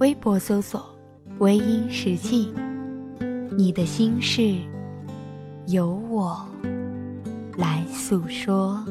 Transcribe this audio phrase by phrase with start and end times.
[0.00, 0.82] 微博搜索
[1.40, 2.50] “微音时记”。
[3.54, 4.56] 你的心事，
[5.66, 6.42] 由我
[7.58, 8.82] 来诉说。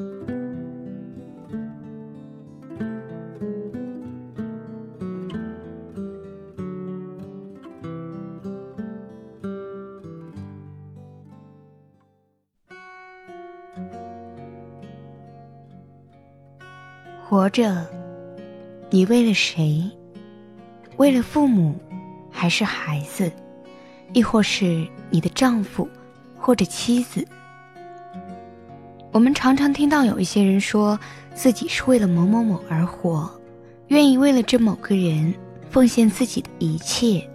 [17.27, 17.83] 活着，
[18.91, 19.89] 你为了谁？
[20.99, 21.73] 为了父母，
[22.29, 23.31] 还是孩子，
[24.11, 25.87] 亦或是你的丈夫，
[26.37, 27.25] 或者妻子？
[29.13, 30.99] 我们常常听到有一些人说
[31.33, 33.31] 自己是为了某某某而活，
[33.87, 35.33] 愿意为了这某个人
[35.69, 37.25] 奉献自己的一切，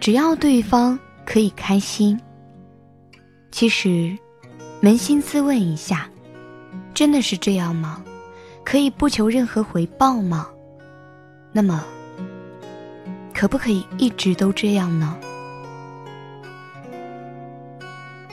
[0.00, 2.20] 只要对方可以开心。
[3.52, 4.18] 其实，
[4.82, 6.10] 扪心自问一下，
[6.92, 8.02] 真的是这样吗？
[8.64, 10.48] 可以不求任何回报吗？
[11.52, 11.84] 那么，
[13.38, 15.14] 可不可以一直都这样呢？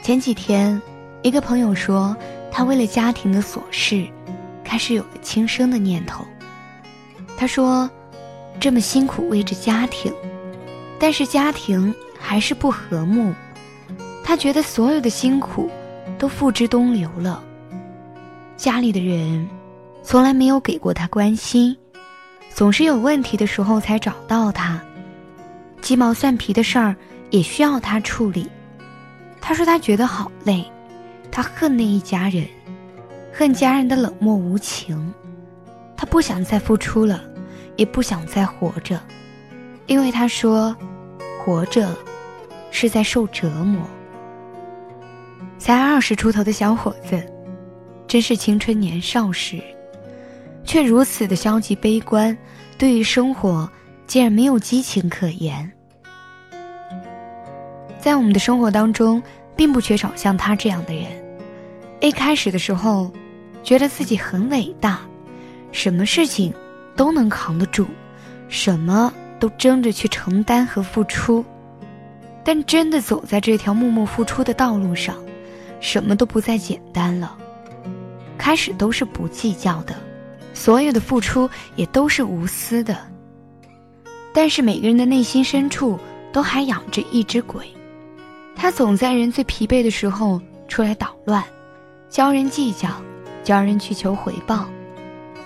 [0.02, 0.82] 前几天，
[1.22, 2.16] 一个朋友说，
[2.50, 4.08] 他为了家庭的琐事，
[4.64, 6.26] 开始有了轻生的念头。
[7.36, 7.90] 他说，
[8.62, 10.14] 这么辛苦为着家庭，
[10.98, 13.34] 但是家庭还是不和睦，
[14.24, 15.70] 他觉得所有的辛苦
[16.18, 17.44] 都付之东流了，
[18.56, 19.46] 家里的人。
[20.02, 21.76] 从来没有给过他关心，
[22.54, 24.82] 总是有问题的时候才找到他，
[25.84, 26.96] 鸡毛蒜皮的事儿
[27.30, 28.50] 也需要他处理。
[29.42, 30.66] 他说他觉得好累，
[31.30, 32.48] 他恨那一家人，
[33.34, 35.14] 恨家人的冷漠无情，
[35.98, 37.22] 他不想再付出了，
[37.76, 38.98] 也不想再活着，
[39.86, 40.74] 因为他说，
[41.44, 41.94] 活着
[42.72, 43.86] 是在受折磨。
[45.60, 47.22] 才二十出头的小伙子，
[48.08, 49.62] 真是青春年少时。
[50.64, 52.36] 却如此的消极悲观，
[52.78, 53.70] 对于生活
[54.08, 55.70] 竟然没有激情可言。
[58.04, 59.24] 在我们的生活当中，
[59.56, 61.06] 并不缺少像他这样的人。
[62.02, 63.10] 一开始的时候，
[63.64, 65.00] 觉得自己很伟大，
[65.72, 66.54] 什么事情
[66.98, 67.88] 都能扛得住，
[68.50, 71.46] 什么都争着去承担和付出。
[72.44, 75.16] 但真的走在这条默默付出的道路上，
[75.80, 77.38] 什么都不再简单了。
[78.38, 79.96] 开始都是不计较的。
[80.54, 82.98] 所有的付出也都是无私的，
[84.34, 85.98] 但是每个人的内心深处
[86.34, 87.66] 都还养着一只鬼，
[88.56, 91.44] 他总在人最疲惫的时候出来捣乱，
[92.10, 92.90] 教人计较，
[93.44, 94.66] 教人去求回报，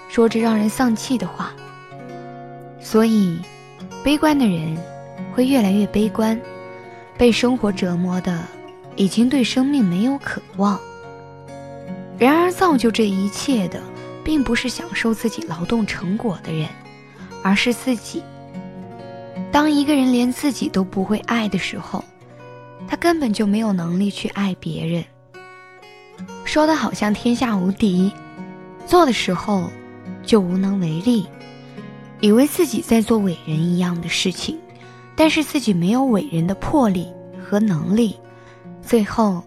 [0.09, 1.51] 说着让人丧气的话。
[2.79, 3.39] 所以，
[4.03, 4.77] 悲观的人
[5.33, 6.39] 会越来越悲观，
[7.17, 8.43] 被生活折磨的
[8.95, 10.79] 已经对生命没有渴望。
[12.17, 13.81] 然而，造就这一切的。
[14.27, 16.67] 并不是享受自己劳动成果的人，
[17.41, 18.21] 而是自己。
[19.53, 22.03] 当一个人连自己都不会爱的时候，
[22.85, 25.03] 他根本就没有能力去爱别人。
[26.43, 28.11] 说的好像天下无敌，
[28.85, 29.69] 做的时候
[30.23, 31.25] 就无能为力，
[32.19, 34.57] 以为自己在做伟人一样的事情，
[35.15, 37.07] 但是自己没有伟人的魄力
[37.43, 38.15] 和能力，
[38.81, 39.43] 最后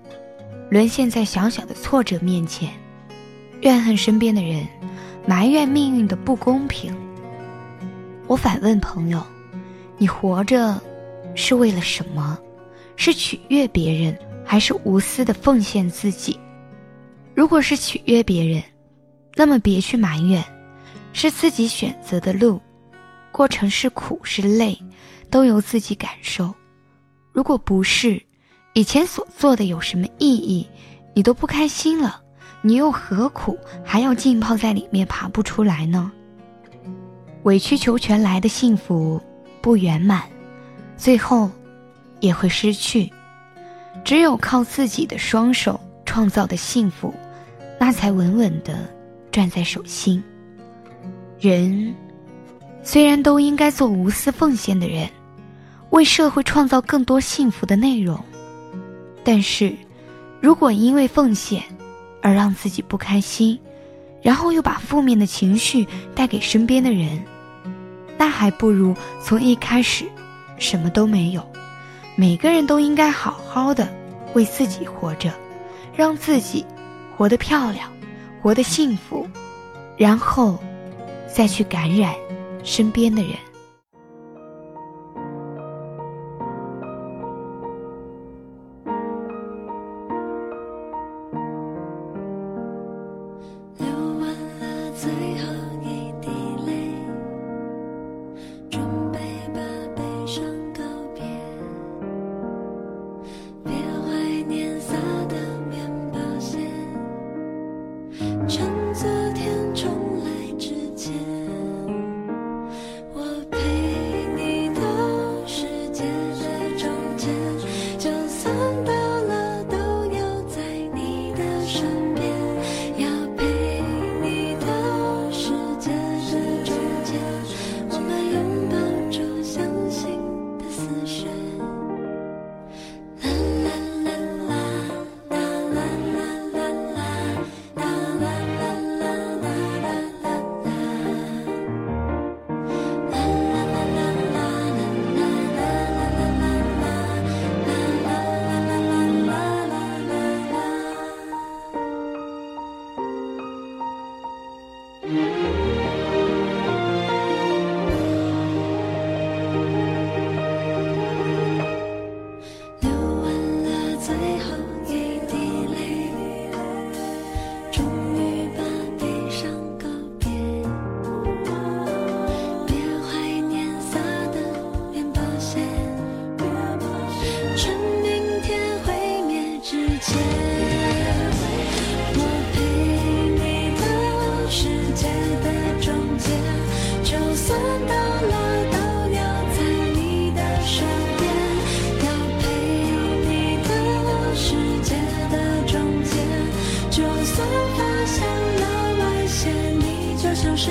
[0.70, 2.70] 沦陷在小小的挫折面前。
[3.62, 4.66] 怨恨身边的人，
[5.26, 6.94] 埋怨命运的不公平。
[8.26, 9.22] 我反问朋友
[9.98, 10.80] ：“你活着
[11.34, 12.38] 是为了什么？
[13.00, 16.38] 是取悦别人，还是无私的奉献自己？
[17.34, 18.62] 如果是取悦别人，
[19.34, 20.44] 那么别去埋怨，
[21.14, 22.60] 是自己选择的路，
[23.32, 24.78] 过程是苦是累，
[25.30, 26.52] 都由自己感受。
[27.32, 28.22] 如果不是，
[28.74, 30.68] 以前所做的有什么意义？
[31.14, 32.20] 你都不开心了。”
[32.60, 36.12] 你又何苦还要浸泡在里面爬不出来呢？
[37.44, 39.18] 委曲求全来的幸福
[39.62, 40.24] 不圆满，
[40.98, 41.50] 最后
[42.20, 43.10] 也会失去。
[44.04, 47.12] 只有靠自己的双手创造的幸福，
[47.78, 48.88] 那才稳稳的
[49.30, 50.22] 攥在手心。
[51.38, 51.94] 人
[52.82, 55.08] 虽然都应该做无私奉献的人，
[55.90, 58.18] 为社会创造更多幸福的内容，
[59.24, 59.74] 但是
[60.40, 61.62] 如果因为奉献，
[62.22, 63.58] 而让自己不开心，
[64.22, 67.22] 然后又把负面的情绪带给身边的人，
[68.16, 70.04] 那还不如从一开始
[70.58, 71.49] 什么都没有。
[72.16, 73.88] 每个人都应该好好的
[74.34, 75.32] 为自己活着，
[75.94, 76.64] 让自己
[77.16, 77.90] 活得漂亮，
[78.42, 79.28] 活得幸福，
[79.96, 80.58] 然后
[81.32, 82.14] 再去感染
[82.62, 83.32] 身边的人。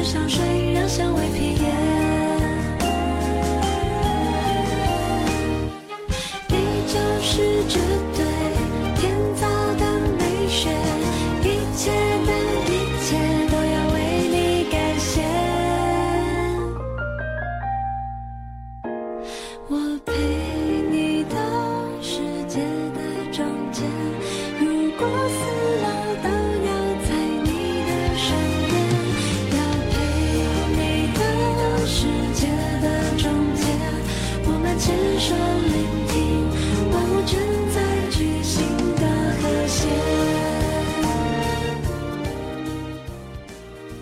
[0.03, 1.38] 香水让香味